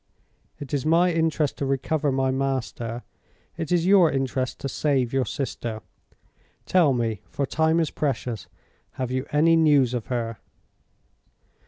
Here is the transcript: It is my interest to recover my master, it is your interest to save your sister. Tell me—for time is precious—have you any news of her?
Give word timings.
It 0.57 0.73
is 0.73 0.83
my 0.83 1.11
interest 1.13 1.59
to 1.59 1.65
recover 1.67 2.11
my 2.11 2.31
master, 2.31 3.03
it 3.55 3.71
is 3.71 3.85
your 3.85 4.11
interest 4.11 4.57
to 4.61 4.67
save 4.67 5.13
your 5.13 5.25
sister. 5.25 5.81
Tell 6.65 6.91
me—for 6.91 7.45
time 7.45 7.79
is 7.79 7.91
precious—have 7.91 9.11
you 9.11 9.27
any 9.31 9.55
news 9.55 9.93
of 9.93 10.07
her? 10.07 10.39